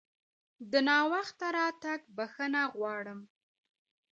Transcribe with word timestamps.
د 0.71 0.73
ناوخته 0.87 1.47
راتګ 1.57 1.99
بښنه 2.15 2.61
غواړم! 2.77 3.19